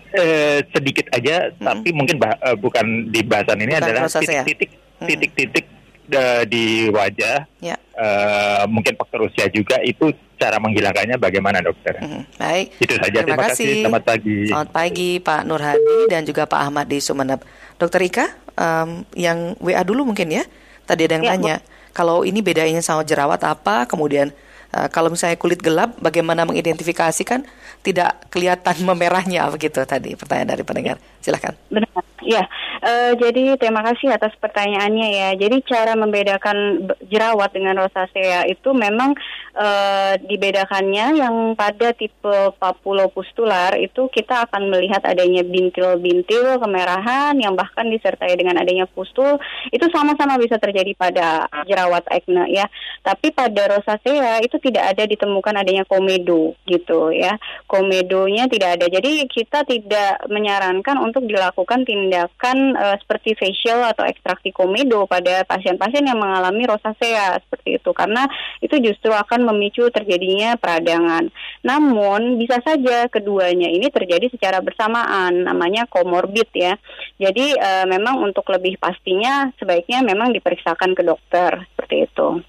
Uh, 0.07 0.59
sedikit 0.71 1.07
aja, 1.15 1.51
hmm. 1.51 1.63
tapi 1.63 1.89
mungkin 1.91 2.15
bah, 2.19 2.35
uh, 2.39 2.55
bukan 2.55 3.11
di 3.11 3.23
bahasan 3.23 3.59
ini 3.59 3.75
bukan 3.75 3.87
adalah 3.91 4.07
titik-titik 4.07 4.69
hmm. 4.75 5.07
titik-titik 5.07 5.65
uh, 6.11 6.43
di 6.47 6.87
wajah. 6.91 7.47
Yeah 7.63 7.79
uh, 7.97 8.63
mungkin 8.69 8.93
faktor 8.95 9.27
usia 9.27 9.49
juga 9.49 9.81
itu 9.81 10.13
cara 10.37 10.61
menghilangkannya 10.61 11.17
bagaimana 11.17 11.59
dokter? 11.65 11.97
Hmm, 11.97 12.23
baik. 12.37 12.77
Itu 12.77 12.93
saja. 12.95 13.19
Terima, 13.25 13.33
Terima 13.33 13.45
kasih. 13.49 13.65
kasih. 13.65 13.81
Selamat 13.83 14.03
pagi. 14.05 14.37
Selamat 14.47 14.71
pagi 14.71 15.11
Pak 15.19 15.41
Nur 15.49 15.61
Hadi 15.61 15.97
dan 16.07 16.21
juga 16.23 16.43
Pak 16.45 16.59
Ahmad 16.61 16.85
di 16.85 16.99
Sumeneb. 17.01 17.41
Dokter 17.77 18.01
Ika, 18.05 18.25
um, 18.57 18.89
yang 19.17 19.57
WA 19.57 19.81
dulu 19.81 20.05
mungkin 20.05 20.29
ya. 20.29 20.45
Tadi 20.87 21.03
ada 21.03 21.19
yang 21.19 21.25
ya, 21.25 21.31
tanya, 21.35 21.55
bu. 21.59 21.76
Kalau 21.97 22.21
ini 22.21 22.45
bedanya 22.45 22.77
sama 22.85 23.01
jerawat 23.01 23.41
apa? 23.41 23.89
Kemudian 23.89 24.29
uh, 24.69 24.85
kalau 24.93 25.09
misalnya 25.09 25.33
kulit 25.41 25.57
gelap, 25.57 25.97
bagaimana 25.97 26.45
mengidentifikasikan 26.45 27.41
tidak 27.81 28.21
kelihatan 28.29 28.77
memerahnya 28.93 29.49
begitu 29.49 29.81
tadi 29.81 30.13
pertanyaan 30.13 30.53
dari 30.53 30.61
pendengar. 30.61 31.01
Silahkan. 31.25 31.57
Benar. 31.73 31.89
Ya, 32.21 32.45
uh, 32.81 33.11
jadi 33.17 33.57
terima 33.57 33.81
kasih 33.85 34.13
atas 34.13 34.33
pertanyaannya 34.37 35.07
ya. 35.13 35.29
Jadi 35.37 35.63
cara 35.65 35.93
membedakan 35.97 36.87
jerawat 37.07 37.53
dengan 37.53 37.81
rosacea 37.81 38.45
itu 38.49 38.73
memang 38.73 39.17
uh, 39.57 40.13
dibedakannya 40.21 41.17
yang 41.17 41.35
pada 41.57 41.93
tipe 41.93 42.35
papulopustular 42.61 43.75
itu 43.79 44.09
kita 44.13 44.49
akan 44.49 44.69
melihat 44.69 45.01
adanya 45.05 45.41
bintil-bintil 45.41 46.61
kemerahan 46.61 47.33
yang 47.37 47.57
bahkan 47.57 47.89
disertai 47.89 48.37
dengan 48.37 48.59
adanya 48.61 48.85
pustul 48.85 49.39
itu 49.73 49.85
sama-sama 49.93 50.37
bisa 50.37 50.61
terjadi 50.61 50.93
pada 50.97 51.47
jerawat 51.65 52.05
acne 52.11 52.49
ya. 52.51 52.65
Tapi 53.01 53.31
pada 53.31 53.77
rosacea 53.77 54.43
itu 54.43 54.59
tidak 54.59 54.95
ada 54.95 55.03
ditemukan 55.07 55.55
adanya 55.63 55.83
komedo 55.87 56.53
gitu 56.67 57.13
ya. 57.13 57.39
Komedonya 57.65 58.49
tidak 58.51 58.79
ada. 58.79 58.85
Jadi 58.87 59.25
kita 59.29 59.63
tidak 59.67 60.27
menyarankan 60.27 60.97
untuk 61.01 61.25
dilakukan 61.25 61.83
tindakan 61.87 62.66
uh, 62.75 62.97
seperti 62.99 63.37
facial 63.37 63.85
atau 63.87 64.03
ekstraksi 64.03 64.51
komedo 64.51 65.05
pada 65.05 65.45
pasien-pasien 65.45 66.03
yang 66.03 66.19
mengalami 66.19 66.65
rosacea 66.67 67.39
seperti 67.39 67.79
itu 67.79 67.89
karena 67.93 68.27
itu 68.59 68.75
justru 68.83 69.13
akan 69.13 69.47
memicu 69.53 69.87
terjadinya 69.93 70.57
peradangan. 70.59 71.29
Namun 71.63 72.41
bisa 72.41 72.59
saja 72.65 73.07
keduanya 73.07 73.69
ini 73.69 73.87
terjadi 73.87 74.27
secara 74.33 74.59
bersamaan 74.59 75.45
namanya 75.45 75.87
komorbid 75.87 76.49
ya. 76.51 76.75
Jadi 77.21 77.55
uh, 77.55 77.85
memang 77.85 78.19
untuk 78.25 78.43
lebih 78.51 78.81
pastinya 78.81 79.53
sebaiknya 79.61 80.03
memang 80.03 80.33
diperiksakan 80.33 80.97
ke 80.97 81.03
dokter 81.05 81.63
seperti 81.73 82.09
itu. 82.09 82.41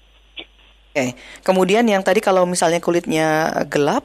Oke, 0.89 1.13
kemudian 1.45 1.85
yang 1.85 2.01
tadi 2.01 2.17
kalau 2.17 2.49
misalnya 2.49 2.81
kulitnya 2.81 3.53
gelap, 3.69 4.01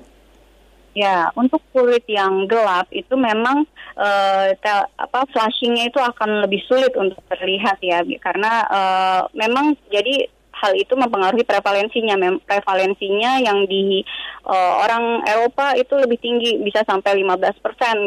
Ya, 0.95 1.27
untuk 1.35 1.59
kulit 1.75 2.07
yang 2.07 2.47
gelap 2.47 2.87
itu 2.95 3.19
memang 3.19 3.67
uh, 3.99 4.47
apa 4.95 5.27
flashingnya 5.35 5.91
itu 5.91 5.99
akan 5.99 6.47
lebih 6.47 6.63
sulit 6.71 6.95
untuk 6.95 7.19
terlihat 7.27 7.83
ya, 7.83 7.99
karena 8.23 8.63
uh, 8.71 9.23
memang 9.35 9.75
jadi 9.91 10.31
hal 10.65 10.73
itu 10.73 10.97
mempengaruhi 10.97 11.45
prevalensinya. 11.45 12.17
Mem 12.17 12.41
prevalensinya 12.41 13.45
yang 13.45 13.69
di 13.69 14.01
uh, 14.49 14.81
orang 14.81 15.21
Eropa 15.29 15.77
itu 15.77 15.93
lebih 16.01 16.17
tinggi, 16.17 16.57
bisa 16.65 16.81
sampai 16.89 17.21
15% 17.21 17.61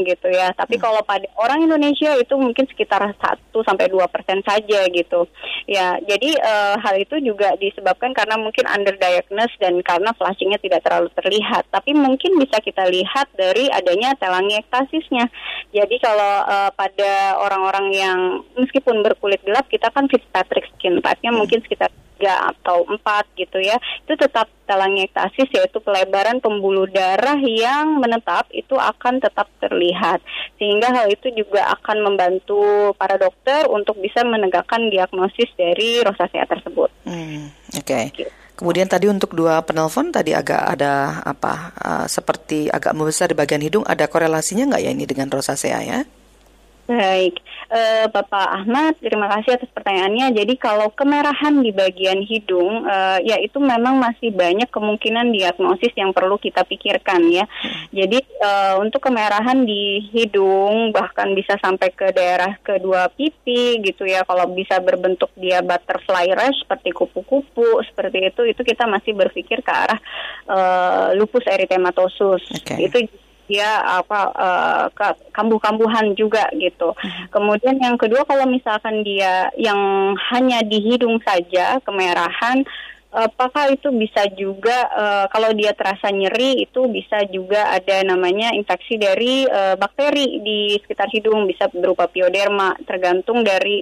gitu 0.10 0.28
ya. 0.34 0.50
Tapi 0.58 0.82
hmm. 0.82 0.82
kalau 0.82 1.02
pada 1.06 1.30
orang 1.38 1.62
Indonesia 1.62 2.18
itu 2.18 2.34
mungkin 2.34 2.66
sekitar 2.66 3.06
1 3.06 3.54
sampai 3.54 3.86
2% 3.94 4.02
saja 4.42 4.80
gitu. 4.90 5.30
Ya, 5.70 6.02
jadi 6.02 6.30
uh, 6.42 6.76
hal 6.82 6.98
itu 6.98 7.22
juga 7.22 7.54
disebabkan 7.62 8.18
karena 8.18 8.42
mungkin 8.42 8.66
underdiagnosed 8.66 9.62
dan 9.62 9.78
karena 9.86 10.10
flashingnya 10.18 10.58
tidak 10.58 10.82
terlalu 10.82 11.14
terlihat. 11.14 11.70
Tapi 11.70 11.94
mungkin 11.94 12.42
bisa 12.42 12.58
kita 12.58 12.90
lihat 12.90 13.30
dari 13.38 13.70
adanya 13.70 14.18
telangiektasisnya. 14.18 15.30
Jadi 15.76 15.96
kalau 16.00 16.34
uh, 16.48 16.72
pada 16.74 17.38
orang-orang 17.44 17.88
yang 17.92 18.20
meskipun 18.56 19.04
berkulit 19.04 19.44
gelap, 19.44 19.68
kita 19.68 19.92
kan 19.92 20.08
Fitzpatrick 20.08 20.72
skin 20.76 21.04
type-nya 21.04 21.32
hmm. 21.32 21.40
mungkin 21.44 21.60
sekitar 21.64 21.92
tiga 22.18 22.50
atau 22.50 22.82
empat 22.90 23.30
gitu 23.38 23.62
ya 23.62 23.78
itu 23.78 24.18
tetap 24.18 24.50
telangiektasis 24.66 25.54
yaitu 25.54 25.78
pelebaran 25.86 26.42
pembuluh 26.42 26.90
darah 26.90 27.38
yang 27.38 28.02
menetap 28.02 28.50
itu 28.50 28.74
akan 28.74 29.22
tetap 29.22 29.46
terlihat 29.62 30.18
sehingga 30.58 30.90
hal 30.90 31.14
itu 31.14 31.30
juga 31.38 31.70
akan 31.78 32.10
membantu 32.10 32.92
para 32.98 33.22
dokter 33.22 33.70
untuk 33.70 34.02
bisa 34.02 34.26
menegakkan 34.26 34.90
diagnosis 34.90 35.54
dari 35.54 36.02
rosacea 36.02 36.50
tersebut. 36.50 36.90
Hmm, 37.06 37.54
Oke. 37.78 37.86
Okay. 37.86 38.26
Gitu. 38.26 38.47
Kemudian 38.58 38.90
tadi 38.90 39.06
untuk 39.06 39.38
dua 39.38 39.62
penelpon 39.62 40.10
tadi 40.10 40.34
agak 40.34 40.58
ada 40.58 41.22
apa 41.22 41.78
uh, 41.78 42.06
seperti 42.10 42.66
agak 42.74 42.98
membesar 42.98 43.30
di 43.30 43.38
bagian 43.38 43.62
hidung 43.62 43.86
ada 43.86 44.10
korelasinya 44.10 44.74
nggak 44.74 44.82
ya 44.82 44.90
ini 44.98 45.06
dengan 45.06 45.30
rosacea 45.30 45.80
ya? 45.86 46.02
Baik, 46.90 47.38
uh, 47.70 48.06
Bapak 48.12 48.48
Ahmad, 48.64 48.96
terima 49.00 49.28
kasih 49.32 49.60
atas 49.60 49.70
pertanyaannya. 49.72 50.34
Jadi 50.36 50.54
kalau 50.60 50.92
kemerahan 50.92 51.60
di 51.62 51.72
bagian 51.72 52.24
hidung, 52.24 52.88
uh, 52.88 53.20
ya 53.24 53.38
itu 53.40 53.60
memang 53.60 54.00
masih 54.00 54.32
banyak 54.32 54.68
kemungkinan 54.72 55.32
diagnosis 55.32 55.94
yang 55.96 56.12
perlu 56.16 56.40
kita 56.40 56.64
pikirkan 56.64 57.28
ya. 57.32 57.46
Jadi 57.92 58.20
uh, 58.42 58.80
untuk 58.80 59.04
kemerahan 59.04 59.68
di 59.68 60.04
hidung 60.12 60.92
bahkan 60.96 61.32
bisa 61.36 61.60
sampai 61.60 61.92
ke 61.92 62.12
daerah 62.16 62.56
kedua 62.64 63.12
pipi 63.12 63.80
gitu 63.84 64.08
ya. 64.08 64.24
Kalau 64.24 64.48
bisa 64.52 64.80
berbentuk 64.80 65.32
dia 65.36 65.60
butterfly 65.64 66.32
rash 66.34 66.64
seperti 66.64 66.96
kupu-kupu 66.96 67.84
seperti 67.88 68.32
itu, 68.32 68.42
itu 68.48 68.62
kita 68.64 68.88
masih 68.88 69.14
berpikir 69.14 69.60
ke 69.62 69.72
arah 69.72 70.00
uh, 70.48 71.08
lupus 71.16 71.44
erythematosus. 71.48 72.44
Okay. 72.64 72.88
Itu 72.88 72.98
dia 73.48 73.82
apa 73.84 74.20
uh, 74.36 74.86
kambuh-kambuhan 75.32 76.14
juga 76.14 76.48
gitu. 76.56 76.92
Hmm. 76.94 77.32
Kemudian 77.32 77.80
yang 77.80 77.96
kedua 77.96 78.28
kalau 78.28 78.46
misalkan 78.46 79.02
dia 79.02 79.50
yang 79.56 80.14
hanya 80.36 80.62
di 80.68 80.84
hidung 80.84 81.18
saja 81.24 81.80
kemerahan 81.82 82.68
apakah 83.18 83.72
itu 83.72 83.88
bisa 83.96 84.28
juga 84.36 84.78
uh, 84.92 85.26
kalau 85.32 85.56
dia 85.56 85.72
terasa 85.72 86.12
nyeri 86.12 86.68
itu 86.68 86.86
bisa 86.92 87.24
juga 87.32 87.72
ada 87.72 88.04
namanya 88.04 88.52
infeksi 88.52 89.00
dari 89.00 89.48
uh, 89.48 89.80
bakteri 89.80 90.44
di 90.44 90.60
sekitar 90.84 91.08
hidung 91.10 91.48
bisa 91.48 91.72
berupa 91.72 92.06
pioderma 92.12 92.76
tergantung 92.84 93.42
dari 93.48 93.82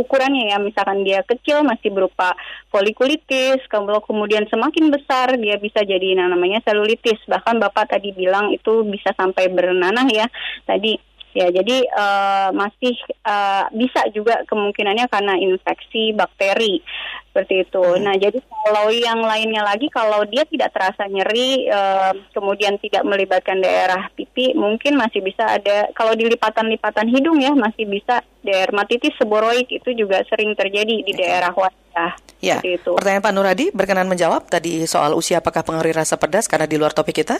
ukurannya 0.00 0.50
ya. 0.50 0.58
Misalkan 0.58 1.04
dia 1.04 1.20
kecil 1.22 1.60
masih 1.62 1.92
berupa 1.92 2.32
folikulitis 2.72 3.60
kalau 3.68 4.00
kemudian 4.00 4.48
semakin 4.48 4.88
besar 4.88 5.36
dia 5.36 5.60
bisa 5.60 5.84
jadi 5.84 6.16
namanya 6.16 6.64
selulitis. 6.64 7.20
Bahkan 7.28 7.60
bapak 7.60 7.92
tadi 7.96 8.16
bilang 8.16 8.50
itu 8.50 8.82
bisa 8.88 9.12
sampai 9.14 9.52
bernanah 9.52 10.08
ya 10.08 10.26
tadi. 10.64 10.96
Ya 11.30 11.46
jadi 11.46 11.86
uh, 11.94 12.50
masih 12.50 12.98
uh, 13.22 13.70
bisa 13.70 14.02
juga 14.10 14.42
kemungkinannya 14.50 15.06
karena 15.06 15.38
infeksi 15.38 16.10
bakteri 16.10 16.82
seperti 17.30 17.62
itu. 17.62 17.78
Hmm. 17.78 18.02
Nah, 18.02 18.18
jadi 18.18 18.42
kalau 18.42 18.90
yang 18.90 19.22
lainnya 19.22 19.62
lagi, 19.62 19.86
kalau 19.86 20.26
dia 20.26 20.42
tidak 20.50 20.74
terasa 20.74 21.06
nyeri, 21.06 21.70
uh, 21.70 22.10
kemudian 22.34 22.74
tidak 22.82 23.06
melibatkan 23.06 23.62
daerah 23.62 24.10
pipi, 24.18 24.50
mungkin 24.58 24.98
masih 24.98 25.22
bisa 25.22 25.46
ada. 25.46 25.86
Kalau 25.94 26.18
di 26.18 26.26
lipatan-lipatan 26.26 27.06
hidung 27.06 27.38
ya, 27.38 27.54
masih 27.54 27.86
bisa 27.86 28.26
dermatitis 28.42 29.14
seboroid 29.14 29.70
itu 29.70 29.94
juga 29.94 30.26
sering 30.26 30.58
terjadi 30.58 31.06
di 31.06 31.12
daerah 31.14 31.54
wajah. 31.54 32.18
Ya. 32.42 32.58
Itu. 32.66 32.98
Pertanyaan 32.98 33.22
Pak 33.22 33.32
Nuradi 33.38 33.66
berkenan 33.70 34.10
menjawab 34.10 34.50
tadi 34.50 34.82
soal 34.90 35.14
usia 35.14 35.38
apakah 35.38 35.62
pengaruh 35.62 35.94
rasa 35.94 36.18
pedas 36.18 36.50
karena 36.50 36.66
di 36.66 36.74
luar 36.74 36.90
topik 36.90 37.22
kita? 37.22 37.38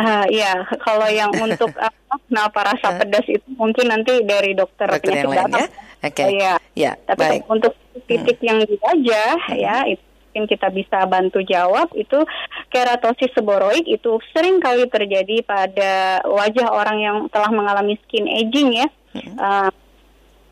Uh, 0.00 0.24
ya, 0.32 0.64
kalau 0.80 1.08
yang 1.08 1.32
untuk 1.46 1.72
apa, 1.76 2.14
kenapa 2.28 2.76
rasa 2.76 2.88
uh. 2.92 2.98
pedas 3.00 3.24
itu 3.32 3.48
mungkin 3.56 3.88
nanti 3.88 4.20
dari 4.28 4.52
dokter, 4.52 4.92
dokter 4.92 5.24
penyakit 5.24 5.32
dalam. 5.32 5.50
Ya? 5.56 5.66
Oke. 6.00 6.12
Okay. 6.16 6.28
ya. 6.36 6.54
ya. 6.72 6.92
Tapi 7.04 7.20
baik. 7.20 7.42
untuk 7.48 7.72
titik 8.04 8.38
hmm. 8.40 8.46
yang 8.46 8.58
di 8.64 8.76
wajah 8.80 9.36
hmm. 9.48 9.58
ya 9.60 9.76
itu 9.88 10.04
mungkin 10.30 10.46
kita 10.46 10.70
bisa 10.70 11.02
bantu 11.10 11.42
jawab 11.42 11.90
itu 11.98 12.22
keratosis 12.70 13.34
seboroid 13.34 13.82
itu 13.82 14.22
sering 14.30 14.62
kali 14.62 14.86
terjadi 14.86 15.42
pada 15.42 16.22
wajah 16.22 16.70
orang 16.70 16.98
yang 17.02 17.16
telah 17.34 17.50
mengalami 17.50 17.98
skin 18.06 18.30
aging 18.30 18.78
ya. 18.78 18.88
Hmm. 19.10 19.34
Uh, 19.36 19.70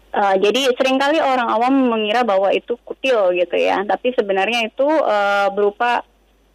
Uh, 0.08 0.40
jadi 0.40 0.72
sering 0.80 0.96
kali 0.96 1.20
orang 1.20 1.52
awam 1.52 1.92
mengira 1.92 2.24
bahwa 2.24 2.48
itu 2.48 2.80
kutil 2.80 3.28
gitu 3.36 3.60
ya, 3.60 3.84
tapi 3.84 4.16
sebenarnya 4.16 4.72
itu 4.72 4.88
uh, 4.88 5.52
berupa 5.52 6.00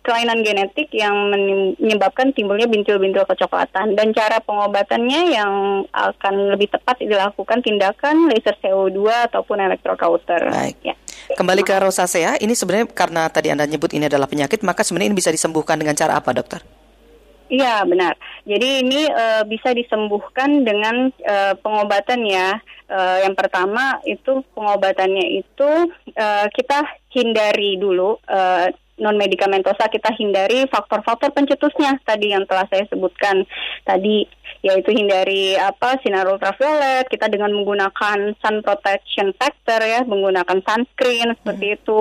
kelainan 0.04 0.44
genetik 0.44 0.92
yang 0.92 1.32
menyebabkan 1.32 2.36
timbulnya 2.36 2.68
bintil-bintil 2.68 3.24
kecoklatan 3.24 3.96
dan 3.96 4.12
cara 4.12 4.44
pengobatannya 4.44 5.32
yang 5.32 5.54
akan 5.96 6.52
lebih 6.52 6.76
tepat 6.76 7.00
dilakukan 7.00 7.64
tindakan 7.64 8.28
laser 8.28 8.60
CO2 8.60 9.00
ataupun 9.32 9.64
elektrokauter. 9.64 10.52
Baik. 10.52 10.78
Ya. 10.84 10.96
Kembali 11.40 11.64
ke 11.64 11.72
rosacea, 11.80 12.36
ini 12.44 12.52
sebenarnya 12.52 12.92
karena 12.92 13.32
tadi 13.32 13.48
Anda 13.48 13.64
nyebut 13.64 13.96
ini 13.96 14.12
adalah 14.12 14.28
penyakit, 14.28 14.60
maka 14.62 14.84
sebenarnya 14.84 15.16
ini 15.16 15.18
bisa 15.18 15.32
disembuhkan 15.32 15.80
dengan 15.80 15.96
cara 15.96 16.20
apa, 16.20 16.36
dokter? 16.36 16.60
Iya, 17.54 17.86
benar. 17.88 18.18
Jadi 18.44 18.82
ini 18.82 19.08
uh, 19.08 19.46
bisa 19.48 19.72
disembuhkan 19.72 20.68
dengan 20.68 21.14
uh, 21.24 21.54
pengobatan 21.62 22.28
ya. 22.28 22.60
Uh, 22.90 23.24
yang 23.24 23.34
pertama 23.34 24.04
itu 24.04 24.44
pengobatannya 24.54 25.42
itu 25.42 25.72
uh, 26.18 26.46
kita 26.52 26.84
hindari 27.14 27.80
dulu 27.80 28.20
uh, 28.28 28.68
non 29.04 29.20
medikamentosa 29.20 29.92
kita 29.92 30.16
hindari 30.16 30.64
faktor-faktor 30.72 31.36
pencetusnya 31.36 32.00
tadi 32.08 32.32
yang 32.32 32.48
telah 32.48 32.64
saya 32.72 32.88
sebutkan 32.88 33.44
tadi 33.84 34.24
yaitu 34.64 34.96
hindari 34.96 35.60
apa 35.60 36.00
sinar 36.00 36.24
ultraviolet 36.32 37.12
kita 37.12 37.28
dengan 37.28 37.52
menggunakan 37.52 38.32
sun 38.40 38.64
protection 38.64 39.36
factor 39.36 39.84
ya 39.84 40.08
menggunakan 40.08 40.64
sunscreen 40.64 41.36
seperti 41.36 41.66
hmm. 41.68 41.78
itu 41.84 41.98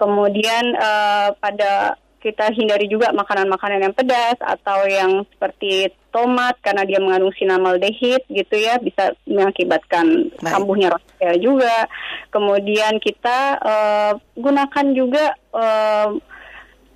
kemudian 0.00 0.64
uh, 0.80 1.36
pada 1.36 2.00
kita 2.24 2.52
hindari 2.56 2.88
juga 2.88 3.12
makanan-makanan 3.12 3.84
yang 3.84 3.94
pedas 3.96 4.36
atau 4.40 4.84
yang 4.88 5.28
seperti 5.36 5.92
tomat 6.10 6.58
karena 6.62 6.82
dia 6.86 6.98
mengandung 7.02 7.34
sinamaldehid 7.34 8.22
gitu 8.30 8.54
ya 8.58 8.78
bisa 8.78 9.14
mengakibatkan 9.26 10.30
kambuhnya 10.42 10.94
rosacea 10.94 11.34
juga. 11.38 11.88
Kemudian 12.30 12.98
kita 13.02 13.58
uh, 13.58 14.12
gunakan 14.38 14.86
juga 14.94 15.34
uh, 15.54 16.18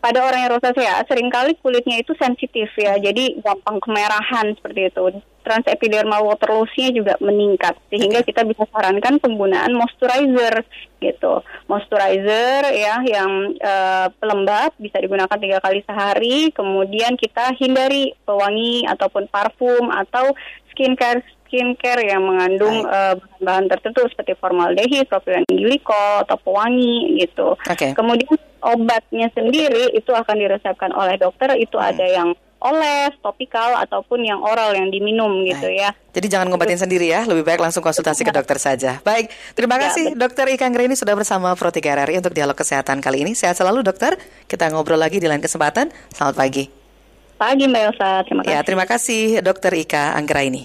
pada 0.05 0.21
orang 0.21 0.45
yang 0.45 0.53
rosacea 0.53 1.01
sering 1.09 1.33
kali 1.33 1.57
kulitnya 1.65 1.97
itu 1.97 2.13
sensitif 2.21 2.69
ya, 2.77 3.01
jadi 3.01 3.41
gampang 3.41 3.81
kemerahan 3.81 4.53
seperti 4.53 4.93
itu. 4.93 5.25
Transepidermal 5.45 6.25
water 6.25 6.57
loss-nya 6.57 6.93
juga 6.93 7.17
meningkat 7.25 7.77
sehingga 7.89 8.21
kita 8.21 8.45
bisa 8.45 8.69
sarankan 8.69 9.17
penggunaan 9.17 9.73
moisturizer 9.73 10.61
gitu. 11.01 11.41
Moisturizer 11.69 12.69
ya 12.73 13.01
yang 13.01 13.53
uh, 13.61 14.09
pelembab 14.21 14.77
bisa 14.77 15.01
digunakan 15.01 15.37
tiga 15.41 15.61
kali 15.65 15.81
sehari. 15.89 16.53
Kemudian 16.53 17.17
kita 17.17 17.57
hindari 17.57 18.13
pewangi 18.29 18.85
ataupun 18.89 19.29
parfum 19.29 19.89
atau 19.89 20.33
skincare 20.73 21.25
skincare 21.47 22.09
yang 22.09 22.25
mengandung 22.25 22.85
uh, 22.89 23.15
bahan-bahan 23.41 23.67
tertentu 23.71 24.05
seperti 24.11 24.35
formaldehid, 24.37 25.07
propilen 25.07 25.45
glikol 25.47 26.25
atau 26.27 26.37
pewangi 26.41 27.21
gitu. 27.23 27.55
Okay. 27.69 27.95
Kemudian 27.95 28.35
obatnya 28.65 29.29
sendiri 29.37 29.93
itu 29.93 30.11
akan 30.11 30.37
diresepkan 30.41 30.91
oleh 30.97 31.21
dokter 31.21 31.53
itu 31.61 31.77
hmm. 31.77 31.89
ada 31.93 32.07
yang 32.09 32.29
oles, 32.65 33.13
topikal 33.21 33.77
ataupun 33.85 34.25
yang 34.25 34.41
oral 34.41 34.73
yang 34.73 34.89
diminum 34.89 35.45
gitu 35.45 35.69
ya. 35.69 35.93
Jadi 36.17 36.27
jangan 36.33 36.49
ngobatin 36.49 36.81
sendiri 36.81 37.13
ya, 37.13 37.29
lebih 37.29 37.45
baik 37.45 37.61
langsung 37.61 37.85
konsultasi 37.85 38.25
ke 38.25 38.33
dokter 38.33 38.57
saja. 38.57 39.05
Baik, 39.05 39.29
terima 39.53 39.77
ya, 39.77 39.93
kasih 39.93 40.17
ya, 40.17 40.17
Dokter 40.17 40.49
Ika 40.49 40.65
Ngrini 40.73 40.97
sudah 40.97 41.13
bersama 41.13 41.53
Pro 41.53 41.69
3 41.69 41.85
RRI 41.85 42.25
untuk 42.25 42.33
dialog 42.33 42.57
kesehatan 42.57 43.05
kali 43.05 43.21
ini. 43.21 43.37
Sehat 43.37 43.61
selalu 43.61 43.85
dokter. 43.85 44.17
Kita 44.49 44.73
ngobrol 44.73 44.97
lagi 44.97 45.21
di 45.21 45.29
lain 45.29 45.45
kesempatan. 45.45 45.93
Selamat 46.09 46.41
pagi. 46.41 46.65
Pagi 47.37 47.69
Mbak 47.69 47.83
Elsa, 47.93 48.11
terima 48.25 48.41
ya, 48.41 48.47
kasih. 48.47 48.55
Ya, 48.57 48.61
terima 48.65 48.85
kasih 48.89 49.23
Dokter 49.45 49.73
Ika 49.77 50.17
Anggraini. 50.17 50.65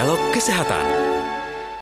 Dialog 0.00 0.32
Kesehatan. 0.32 1.09